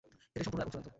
[0.33, 0.85] এটাই সম্পুর্ন এবং চূড়ান্ত।